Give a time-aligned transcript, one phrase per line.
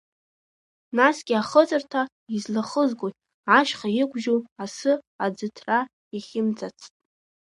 [0.97, 2.01] Насгьы ахыҵырҭа
[2.35, 3.13] излахызгои,
[3.57, 4.93] ашьха иқәжьу асы
[5.25, 5.79] аӡыҭра
[6.15, 6.91] иахьымӡацт.